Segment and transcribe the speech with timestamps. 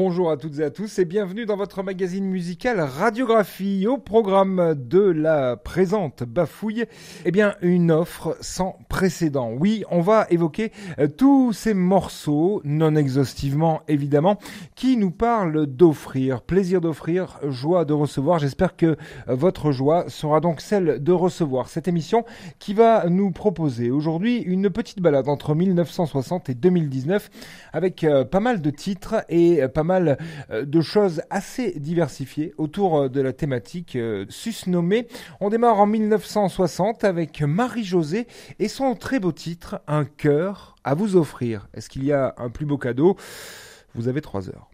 [0.00, 3.88] Bonjour à toutes et à tous et bienvenue dans votre magazine musical Radiographie.
[3.88, 6.84] Au programme de la présente bafouille,
[7.24, 9.50] eh bien, une offre sans précédent.
[9.58, 10.70] Oui, on va évoquer
[11.00, 14.38] euh, tous ces morceaux, non exhaustivement évidemment,
[14.76, 18.38] qui nous parlent d'offrir, plaisir d'offrir, joie de recevoir.
[18.38, 18.96] J'espère que euh,
[19.26, 22.24] votre joie sera donc celle de recevoir cette émission
[22.60, 27.30] qui va nous proposer aujourd'hui une petite balade entre 1960 et 2019
[27.72, 32.98] avec euh, pas mal de titres et pas mal euh, de choses assez diversifiées autour
[32.98, 35.08] euh, de la thématique euh, susnommée.
[35.40, 38.26] On démarre en 1960 avec Marie-Josée
[38.58, 41.68] et son très beau titre, Un cœur à vous offrir.
[41.74, 43.16] Est-ce qu'il y a un plus beau cadeau?
[43.94, 44.68] Vous avez trois heures.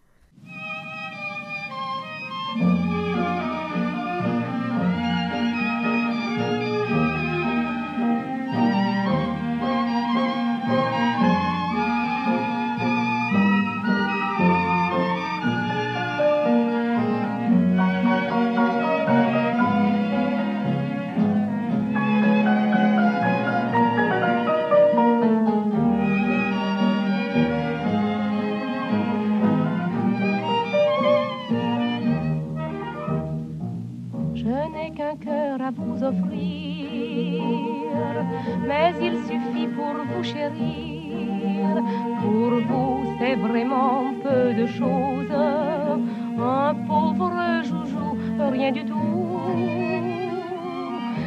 [48.73, 49.41] Du tout.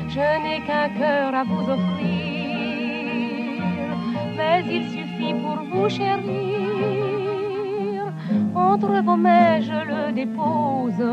[0.09, 2.07] Je n'ai qu'un cœur à vous offrir,
[4.37, 7.17] mais il suffit pour vous chérir.
[8.55, 11.03] Entre vos mains, je le dépose.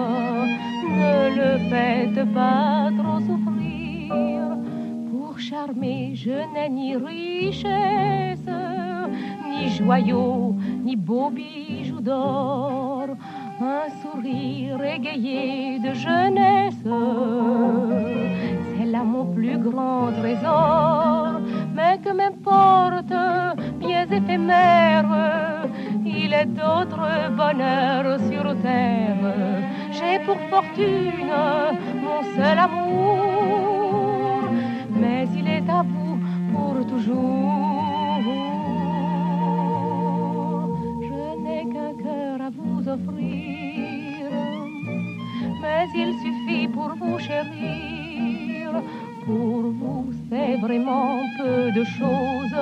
[1.00, 4.56] Ne le faites pas trop souffrir.
[5.10, 8.50] Pour charmer, je n'ai ni richesse,
[9.48, 12.93] ni joyaux, ni beaux bijoux d'or.
[13.66, 16.84] Un sourire égayé de jeunesse,
[18.76, 21.40] c'est là mon plus grand trésor.
[21.74, 23.14] Mais que m'importe,
[23.80, 25.66] biens éphémères,
[26.04, 29.32] il est d'autres bonheurs sur terre.
[29.92, 31.32] J'ai pour fortune
[32.04, 34.42] mon seul amour,
[35.00, 36.18] mais il est à vous
[36.52, 37.73] pour toujours.
[45.94, 48.82] Il suffit pour vous chérir.
[49.24, 52.58] Pour vous, c'est vraiment peu de choses.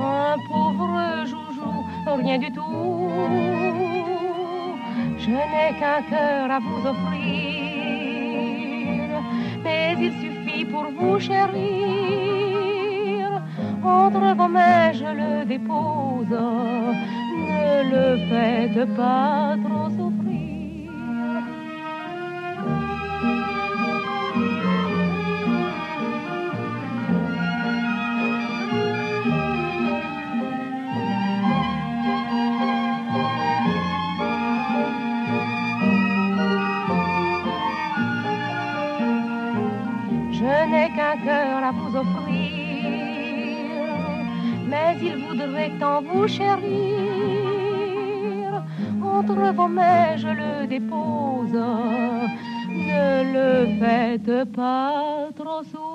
[0.00, 3.10] Un pauvre joujou, rien du tout.
[5.18, 7.18] Je n'ai qu'un cœur à vous offrir,
[9.64, 12.48] mais il suffit pour vous chérir.
[13.82, 16.38] Entre vos mains, je le dépose.
[17.50, 20.07] Ne le faites pas trop.
[40.48, 42.90] Je n'ai qu'un cœur à vous offrir,
[44.66, 46.58] mais il voudrait tant vous chérir.
[49.02, 51.52] Entre vos mains, je le dépose.
[52.90, 53.48] Ne le
[53.78, 55.87] faites pas trop souffrir.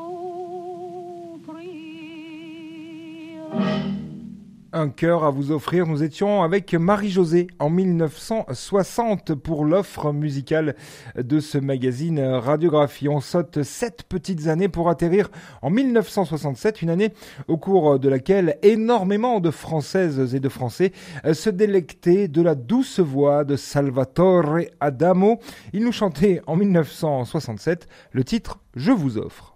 [4.75, 5.85] Un cœur à vous offrir.
[5.85, 10.75] Nous étions avec Marie-Josée en 1960 pour l'offre musicale
[11.15, 13.07] de ce magazine Radiographie.
[13.07, 15.29] On saute sept petites années pour atterrir
[15.61, 17.13] en 1967, une année
[17.47, 20.91] au cours de laquelle énormément de Françaises et de Français
[21.33, 25.37] se délectaient de la douce voix de Salvatore Adamo.
[25.73, 29.55] Il nous chantait en 1967 le titre Je vous offre.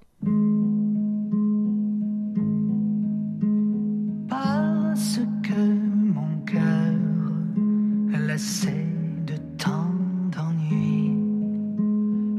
[4.98, 5.62] Parce que
[6.16, 6.96] mon cœur,
[8.26, 8.88] lassé
[9.28, 9.92] de tant
[10.32, 11.14] d'ennui,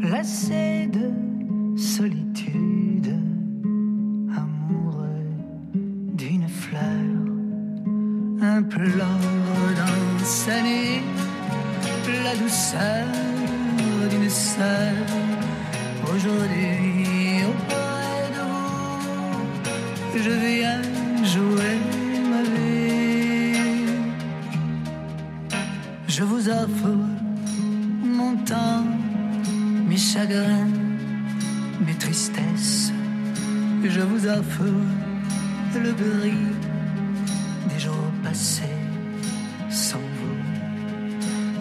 [0.02, 3.14] lassé de solitude,
[4.36, 5.24] amoureux
[6.14, 7.06] d'une fleur,
[8.42, 9.28] implore
[9.76, 11.02] dans sa nuit
[12.24, 13.06] la douceur
[14.10, 14.96] d'une sœur.
[16.12, 20.82] Aujourd'hui, auprès de vous, je viens
[21.22, 21.97] jouer
[34.18, 34.64] Je vous offre
[35.76, 36.56] le gris
[37.68, 38.78] des jours passés
[39.70, 40.42] sans vous.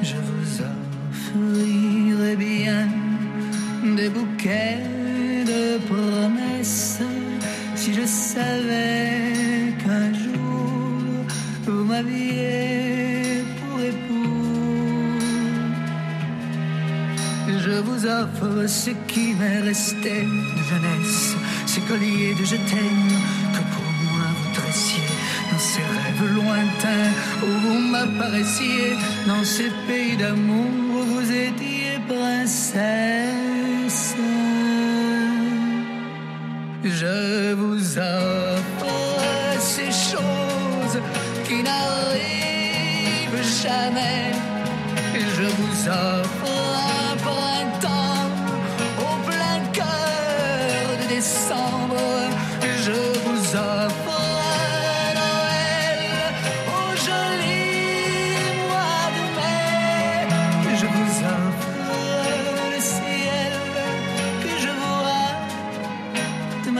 [0.01, 2.87] Je vous offrirai bien
[3.95, 4.79] des bouquets
[5.45, 7.01] de promesses
[7.75, 11.25] si je savais qu'un jour
[11.63, 14.27] vous m'aviez pour époux.
[17.47, 21.35] Je vous offre ce qui m'est resté de jeunesse,
[21.77, 25.03] ces colliers de je que pour moi vous dressiez
[25.51, 27.11] dans ces rêves lointains
[27.43, 28.93] où vous m'apparaissiez,
[29.27, 30.65] dans ces pays d'amour
[30.95, 33.26] où vous étiez princesse.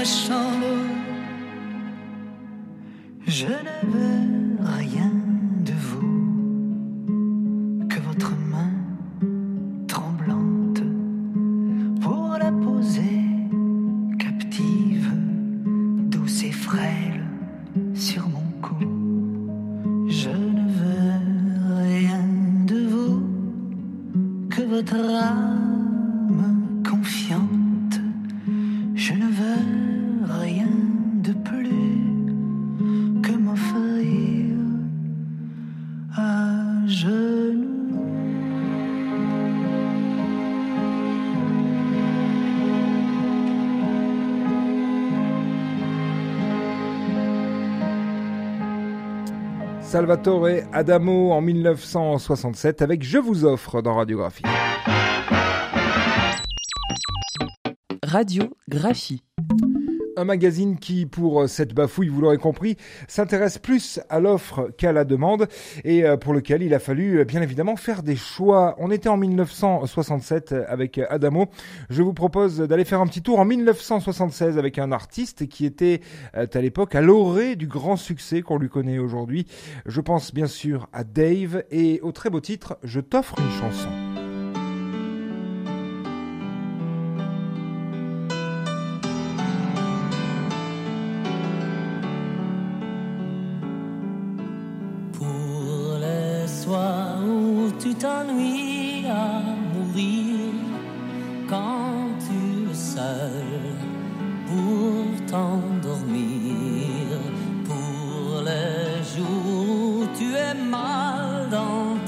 [0.07, 0.65] Chambre.
[3.25, 4.47] Je ne veux
[50.07, 54.44] Salvatore Adamo en 1967 avec Je vous offre dans Radiographie.
[58.04, 59.21] Radiographie.
[60.18, 62.75] Un magazine qui, pour cette bafouille, vous l'aurez compris,
[63.08, 65.48] s'intéresse plus à l'offre qu'à la demande
[65.84, 68.75] et euh, pour lequel il a fallu euh, bien évidemment faire des choix.
[68.80, 71.50] On était en 1967 avec Adamo.
[71.92, 76.02] Je vous propose d'aller faire un petit tour en 1976 avec un artiste qui était
[76.36, 79.46] euh, à l'époque à l'orée du grand succès qu'on lui connaît aujourd'hui.
[79.86, 84.06] Je pense bien sûr à Dave et au très beau titre Je t'offre une chanson.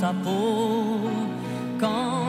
[0.10, 1.10] Dans ta peau,
[1.80, 2.29] quand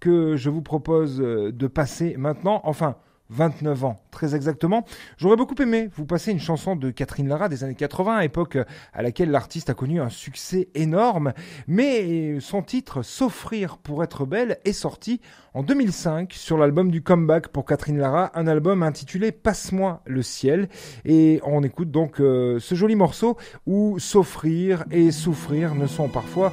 [0.00, 2.60] que je vous propose de passer maintenant.
[2.64, 2.96] Enfin,
[3.30, 4.84] 29 ans, très exactement.
[5.16, 8.58] J'aurais beaucoup aimé vous passer une chanson de Catherine Lara des années 80, époque
[8.92, 11.32] à laquelle l'artiste a connu un succès énorme,
[11.66, 15.20] mais son titre S'offrir pour être belle est sorti
[15.54, 20.68] en 2005 sur l'album du comeback pour Catherine Lara, un album intitulé Passe-moi le ciel,
[21.04, 26.52] et on écoute donc euh, ce joli morceau où s'offrir et souffrir ne sont parfois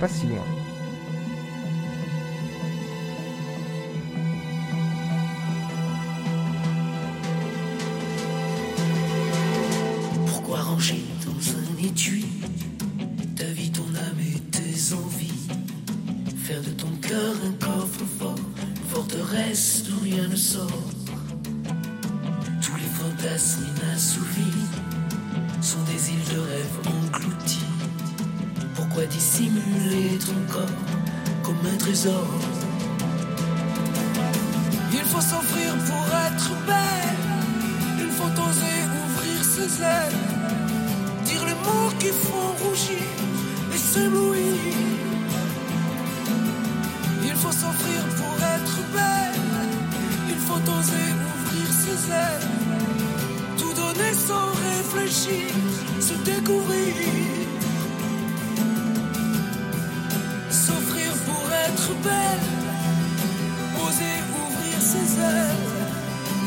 [0.00, 0.63] pas si loin.
[22.62, 24.68] Tous les fantasmes inassouvis
[25.60, 27.66] sont des îles de rêve englouties.
[28.76, 30.70] Pourquoi dissimuler ton corps
[31.42, 32.24] comme un trésor
[50.78, 52.48] oser ouvrir ses ailes,
[53.58, 55.48] tout donner sans réfléchir,
[56.00, 56.94] se découvrir.
[60.50, 62.46] S'offrir pour être belle,
[63.86, 65.64] oser ouvrir ses ailes,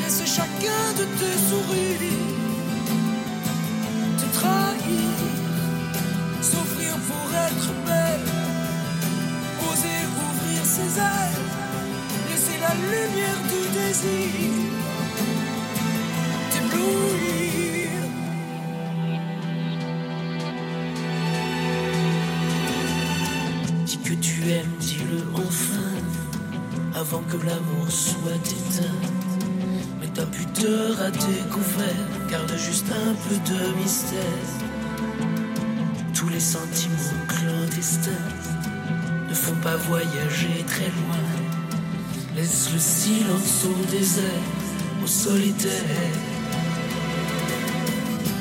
[0.01, 2.37] laisser chacun de tes sourires
[6.41, 8.27] S'offrir pour être belle,
[9.69, 11.56] oser ouvrir ses ailes,
[12.67, 14.29] la lumière du désir
[16.51, 17.89] t'éblouir.
[23.85, 25.93] Dis que tu aimes, dis-le enfin,
[26.95, 28.99] avant que l'amour soit éteint.
[30.01, 34.67] Mais ta pudeur a découvert, garde juste un peu de mystère
[36.17, 38.09] tous les sentiments clandestins
[39.29, 41.46] ne font pas voyager très loin.
[42.37, 44.47] Laisse le silence au désert,
[45.03, 46.13] au solitaire.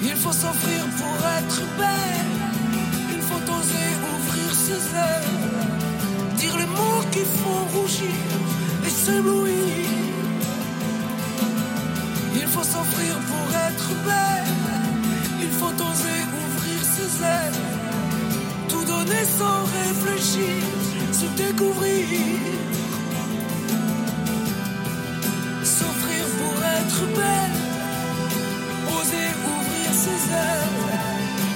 [0.03, 2.31] Il faut s'offrir pour être belle.
[3.15, 6.37] Il faut oser ouvrir ses ailes.
[6.37, 8.21] Dire les mots qui font rougir
[8.87, 9.89] et s'éblouir.
[12.35, 14.55] Il faut s'offrir pour être belle.
[15.41, 17.77] Il faut oser ouvrir ses ailes
[18.87, 20.63] donner sans réfléchir,
[21.13, 22.56] se découvrir.
[26.97, 27.59] Être belle,
[28.99, 30.77] oser ouvrir ses ailes,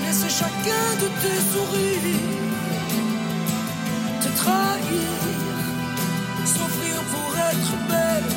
[0.05, 2.21] laisser chacun de tes sourires
[4.23, 5.11] te trahir.
[6.45, 8.31] S'offrir pour être belle,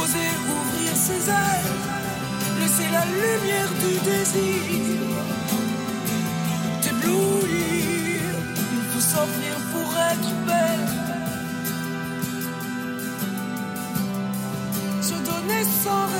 [0.00, 1.72] oser ouvrir ses ailes,
[2.60, 4.87] laisser la lumière du désir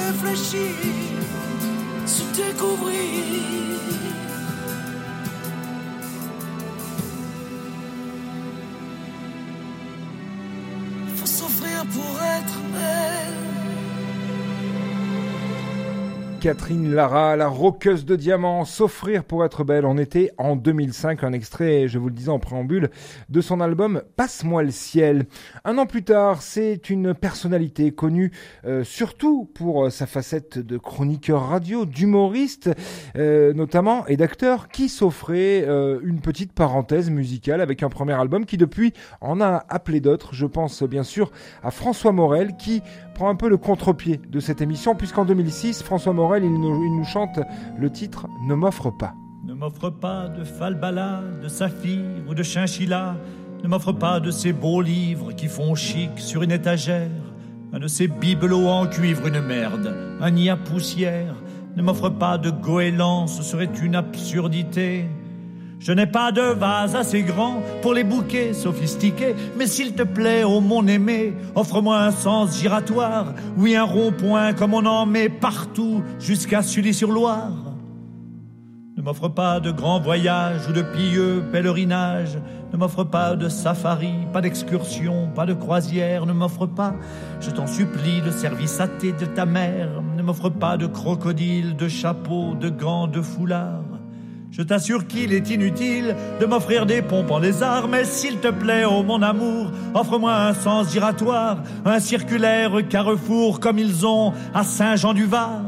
[0.08, 0.70] réfléchir,
[2.06, 3.77] se découvrir.
[16.40, 19.84] Catherine Lara, la roqueuse de diamants, s'offrir pour être belle.
[19.84, 22.90] On était en 2005, un extrait, je vous le disais en préambule,
[23.28, 25.26] de son album Passe-moi le ciel.
[25.64, 28.30] Un an plus tard, c'est une personnalité connue
[28.64, 32.70] euh, surtout pour euh, sa facette de chroniqueur radio, d'humoriste
[33.16, 35.66] euh, notamment, et d'acteur qui s'offrait
[36.02, 40.34] une petite parenthèse musicale avec un premier album qui depuis en a appelé d'autres.
[40.34, 41.32] Je pense bien sûr
[41.64, 42.82] à François Morel qui
[43.18, 47.40] prend un peu le contre-pied de cette émission, puisqu'en 2006, François Morel, il nous, chante
[47.78, 49.14] le titre Ne m'offre pas.
[49.44, 53.16] Ne m'offre pas de falbala, de saphir ou de chinchilla.
[53.62, 57.10] Ne m'offre pas de ces beaux livres qui font chic sur une étagère.
[57.72, 61.34] Un de ces bibelots en cuivre, une merde, un nid à poussière.
[61.76, 65.06] Ne m'offre pas de goéland, ce serait une absurdité.
[65.80, 70.44] Je n'ai pas de vase assez grand pour les bouquets sophistiqués, mais s'il te plaît,
[70.44, 76.02] ô mon aimé, offre-moi un sens giratoire, oui un rond-point comme on en met partout
[76.18, 77.52] jusqu'à Sully-sur-Loire.
[78.96, 82.38] Ne m'offre pas de grands voyages ou de pieux pèlerinages,
[82.72, 86.94] ne m'offre pas de safari, pas d'excursion, pas de croisière, ne m'offre pas,
[87.40, 92.54] je t'en supplie, le service athée de ta mère, m'offre pas de crocodile, de chapeau,
[92.54, 93.97] de gants, de foulard.
[94.50, 98.84] Je t'assure qu'il est inutile de m'offrir des pompes en lézard, mais s'il te plaît,
[98.84, 105.62] oh mon amour, offre-moi un sens giratoire, un circulaire carrefour comme ils ont à Saint-Jean-du-Var.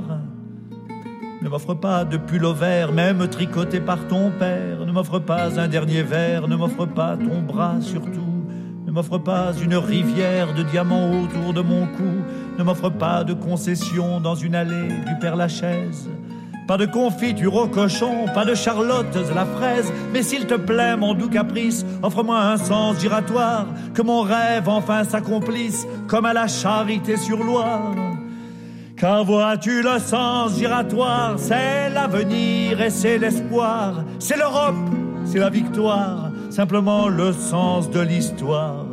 [1.42, 4.84] Ne m'offre pas de pull au vert, même tricoté par ton père.
[4.84, 8.44] Ne m'offre pas un dernier verre, ne m'offre pas ton bras surtout.
[8.86, 12.24] Ne m'offre pas une rivière de diamants autour de mon cou.
[12.58, 16.10] Ne m'offre pas de concession dans une allée du Père Lachaise.
[16.70, 19.92] Pas de confiture au cochon, pas de charlotte à la fraise.
[20.12, 23.66] Mais s'il te plaît, mon doux caprice, offre-moi un sens giratoire.
[23.92, 27.92] Que mon rêve enfin s'accomplisse comme à la charité sur Loire.
[28.96, 34.76] Car vois-tu le sens giratoire, c'est l'avenir et c'est l'espoir, c'est l'Europe,
[35.24, 38.86] c'est la victoire, simplement le sens de l'histoire.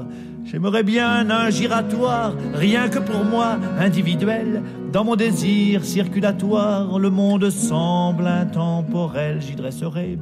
[0.50, 4.64] J'aimerais bien un giratoire, rien que pour moi, individuel.
[4.94, 9.42] Dans mon désir circulatoire, le monde semble intemporel.
[9.42, 10.18] J'y dresserai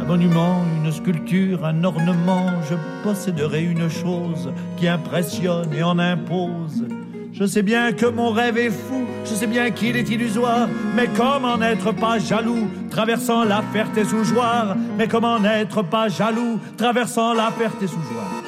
[0.00, 2.46] un monument, une sculpture, un ornement.
[2.70, 6.84] Je posséderai une chose qui impressionne et en impose.
[7.32, 11.08] Je sais bien que mon rêve est fou, je sais bien qu'il est illusoire, mais
[11.16, 17.34] comment n'être pas jaloux, traversant la ferté sous joie Mais comment n'être pas jaloux, traversant
[17.34, 18.39] la ferté sous joie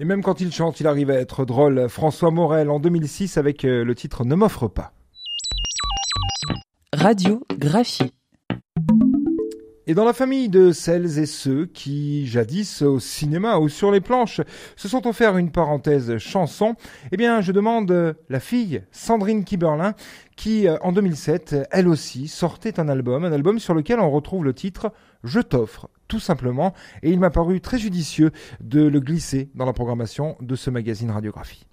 [0.00, 1.86] Et même quand il chante, il arrive à être drôle.
[1.90, 4.94] François Morel en 2006 avec euh, le titre Ne m'offre pas.
[6.94, 8.14] Radiographie.
[9.86, 14.00] Et dans la famille de celles et ceux qui, jadis au cinéma ou sur les
[14.00, 14.40] planches,
[14.74, 16.76] se sont offerts une parenthèse chanson,
[17.12, 19.92] eh bien, je demande euh, la fille, Sandrine Kiberlin,
[20.34, 24.44] qui, euh, en 2007, elle aussi, sortait un album, un album sur lequel on retrouve
[24.44, 24.92] le titre
[25.24, 28.30] Je t'offre, tout simplement, et il m'a paru très judicieux
[28.60, 31.66] de le glisser dans la programmation de ce magazine Radiographie.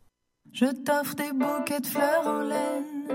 [0.53, 3.07] Je t'offre des bouquets de fleurs en laine,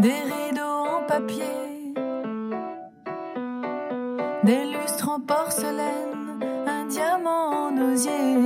[0.00, 1.70] des rideaux en papier
[4.44, 8.36] des lustres en porcelaine, un diamant en osier.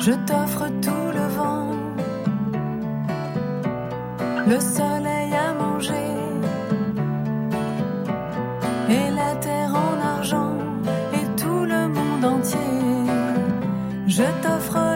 [0.00, 1.07] Je t'offre tout
[4.48, 6.08] le soleil à manger
[8.88, 10.54] et la terre en argent
[11.12, 12.58] et tout le monde entier.
[14.06, 14.87] Je t'offre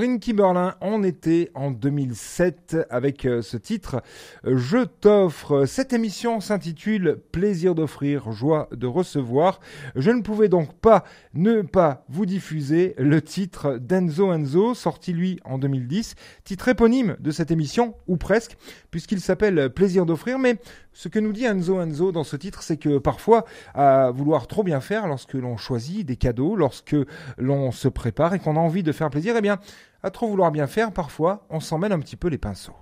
[0.00, 4.00] Sandrine Kiberlin, on était en 2007 avec euh, ce titre
[4.46, 5.66] euh, Je t'offre.
[5.66, 9.60] Cette émission s'intitule Plaisir d'offrir, joie de recevoir.
[9.96, 15.38] Je ne pouvais donc pas ne pas vous diffuser le titre d'Enzo Enzo, sorti lui
[15.44, 18.56] en 2010, titre éponyme de cette émission, ou presque,
[18.90, 20.38] puisqu'il s'appelle Plaisir d'offrir.
[20.38, 20.56] Mais
[20.94, 24.62] ce que nous dit Enzo Enzo dans ce titre, c'est que parfois, à vouloir trop
[24.62, 26.96] bien faire lorsque l'on choisit des cadeaux, lorsque
[27.36, 29.58] l'on se prépare et qu'on a envie de faire plaisir, eh bien,
[30.02, 32.76] à trop vouloir bien faire, parfois, on s'en mêle un petit peu les pinceaux.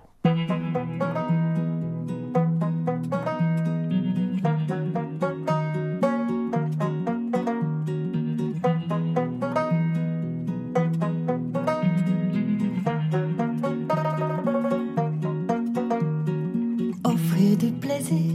[17.03, 18.33] Offrir du plaisir,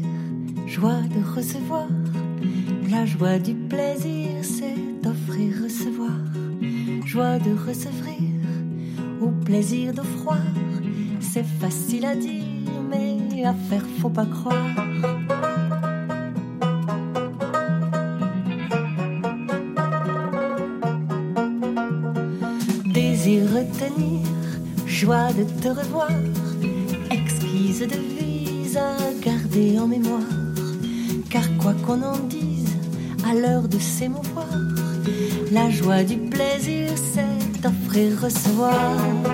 [0.66, 1.86] joie de recevoir.
[2.90, 4.74] La joie du plaisir, c'est
[5.06, 6.10] offrir, recevoir.
[7.04, 8.33] Joie de recevoir
[9.44, 10.38] plaisir d'offroir.
[11.20, 12.42] C'est facile à dire,
[12.90, 14.74] mais à faire, faut pas croire.
[22.86, 24.26] Désir retenir,
[24.86, 26.10] joie de te revoir,
[27.10, 30.20] exquise devise à garder en mémoire.
[31.28, 32.76] Car quoi qu'on en dise,
[33.28, 34.46] à l'heure de s'émouvoir,
[35.52, 39.33] la joie du plaisir, c'est offrir, recevoir.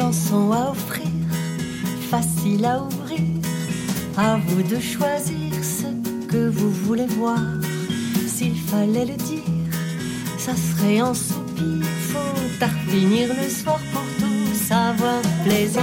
[0.00, 1.10] Chanson à offrir,
[2.10, 3.20] facile à ouvrir.
[4.16, 5.88] À vous de choisir ce
[6.26, 7.38] que vous voulez voir.
[8.26, 9.42] S'il fallait le dire,
[10.38, 11.84] ça serait en soupir.
[12.08, 15.82] Faut tartinir le soir pour tous avoir plaisir.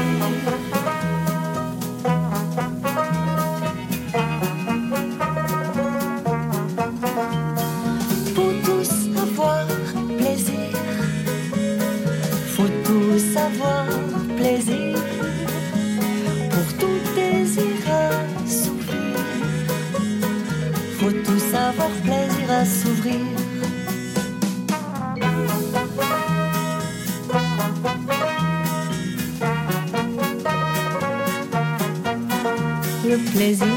[33.10, 33.67] Le plaisir.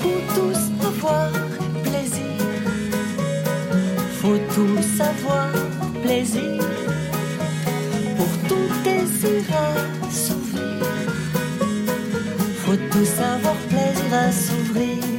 [0.00, 1.30] Pour tous avoir
[1.82, 2.40] plaisir.
[4.22, 5.52] Faut tous avoir
[6.02, 6.62] plaisir.
[8.16, 9.44] Pour tout désir
[10.08, 10.86] assouvir.
[12.64, 15.13] Faut tous avoir plaisir à s'ouvrir.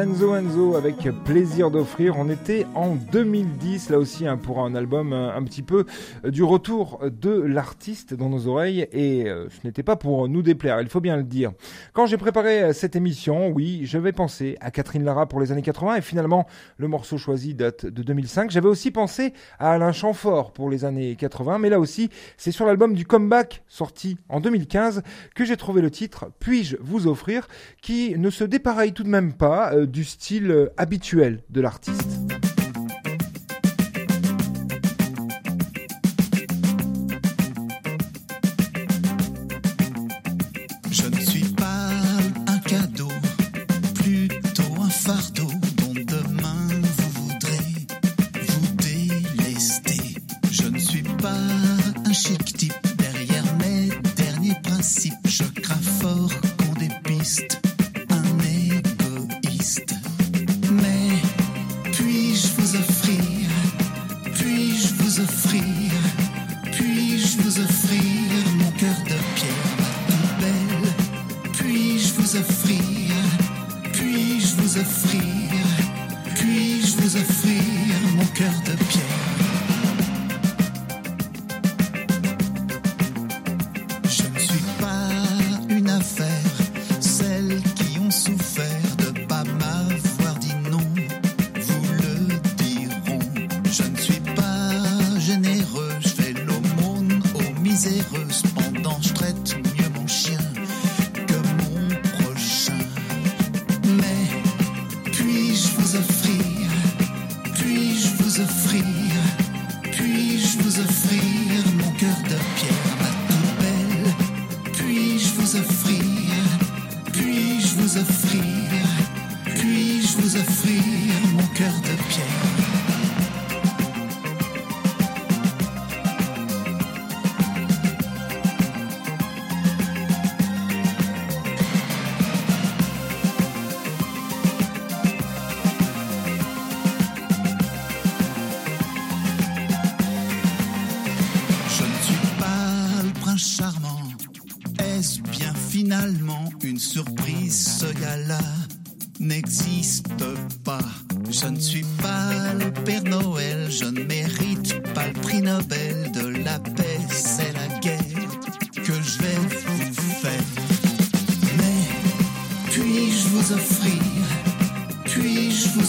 [0.00, 2.18] Enzo Enzo avec plaisir d'offrir.
[2.18, 5.84] On était en 2010, là aussi hein, pour un album euh, un petit peu
[6.24, 10.40] euh, du retour de l'artiste dans nos oreilles et euh, ce n'était pas pour nous
[10.40, 11.52] déplaire, il faut bien le dire.
[11.92, 15.96] Quand j'ai préparé cette émission, oui, j'avais pensé à Catherine Lara pour les années 80
[15.96, 16.46] et finalement
[16.78, 18.50] le morceau choisi date de 2005.
[18.50, 22.08] J'avais aussi pensé à Alain Chamfort pour les années 80, mais là aussi
[22.38, 25.02] c'est sur l'album du comeback sorti en 2015
[25.34, 27.48] que j'ai trouvé le titre Puis-je vous offrir
[27.82, 32.18] qui ne se dépareille tout de même pas du style euh, habituel de l'artiste.
[40.90, 41.90] Je ne suis pas
[42.46, 43.08] un cadeau,
[43.94, 47.86] plutôt un fardeau dont demain vous voudrez
[48.48, 50.16] vous délester.
[50.50, 51.36] Je ne suis pas
[52.06, 55.14] un chic type derrière mes derniers principes.
[55.26, 57.69] Je crains fort qu'on dépiste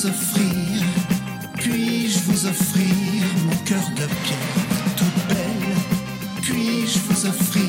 [0.06, 0.84] offrir,
[1.58, 2.96] puis-je vous offrir
[3.46, 5.76] mon cœur de pierre toute belle,
[6.42, 7.64] puis-je vous offrir,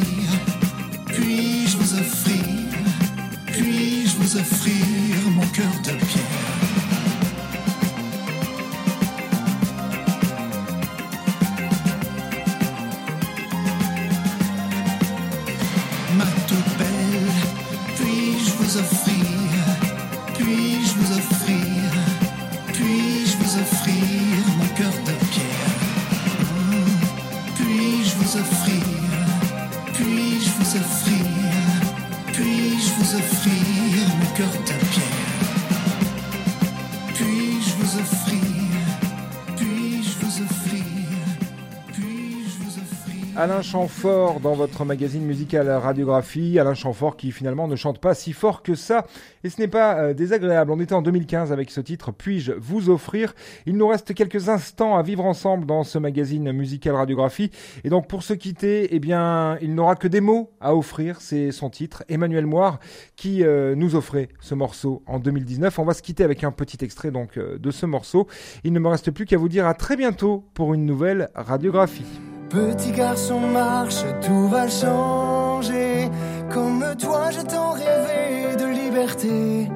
[43.42, 46.60] Alain Chamfort dans votre magazine musical Radiographie.
[46.60, 49.04] Alain Chamfort qui finalement ne chante pas si fort que ça.
[49.42, 50.70] Et ce n'est pas euh, désagréable.
[50.70, 53.34] On était en 2015 avec ce titre Puis-je vous offrir?
[53.66, 57.50] Il nous reste quelques instants à vivre ensemble dans ce magazine musical Radiographie.
[57.82, 61.20] Et donc pour se quitter, eh bien, il n'aura que des mots à offrir.
[61.20, 62.78] C'est son titre, Emmanuel Moire,
[63.16, 65.80] qui euh, nous offrait ce morceau en 2019.
[65.80, 68.28] On va se quitter avec un petit extrait donc euh, de ce morceau.
[68.62, 72.06] Il ne me reste plus qu'à vous dire à très bientôt pour une nouvelle radiographie.
[72.52, 76.10] Petit garçon marche, tout va changer.
[76.52, 79.70] Comme toi, je t'en rêvé de liberté.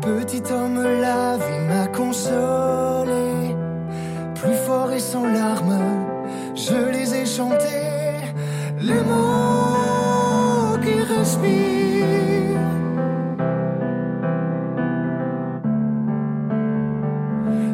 [0.00, 3.54] Petit homme, la vie m'a consolé.
[4.34, 5.78] Plus fort et sans larmes,
[6.54, 8.32] je les ai chantés.
[8.80, 12.72] Les mots qui respirent.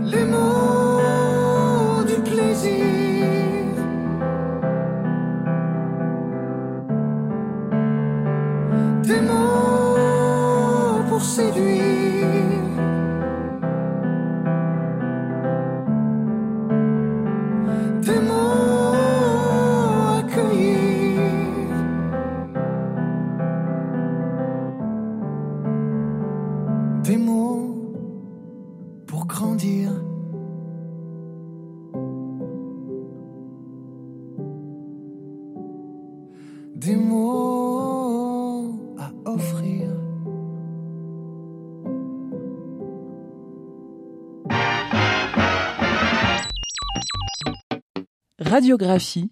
[0.04, 2.99] Les mots du plaisir.
[48.60, 49.30] Radiographie